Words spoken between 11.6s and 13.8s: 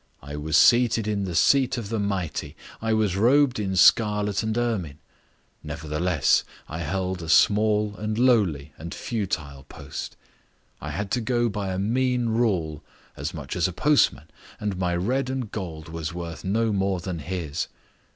a mean rule as much as a